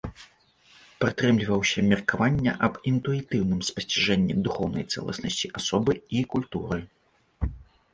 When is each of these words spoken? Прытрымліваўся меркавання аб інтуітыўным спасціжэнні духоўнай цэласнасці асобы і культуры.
Прытрымліваўся 1.03 1.83
меркавання 1.91 2.51
аб 2.69 2.81
інтуітыўным 2.95 3.61
спасціжэнні 3.71 4.33
духоўнай 4.51 4.83
цэласнасці 4.93 5.57
асобы 5.63 5.91
і 6.21 6.29
культуры. 6.37 6.87